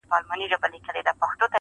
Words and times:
په 0.09 0.17
یوه 0.35 0.49
ژبه 0.51 0.67
ږغېږي 0.71 0.79
سره 0.87 1.11
خپل 1.15 1.29
دي.! 1.39 1.45